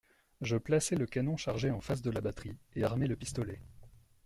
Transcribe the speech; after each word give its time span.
Je 0.41 0.57
plaçai 0.57 0.95
le 0.95 1.05
canon 1.05 1.37
chargé 1.37 1.69
en 1.69 1.79
face 1.79 2.01
de 2.01 2.09
la 2.09 2.21
batterie, 2.21 2.57
et 2.73 2.83
armai 2.83 3.05
le 3.05 3.15
pistolet. 3.15 3.59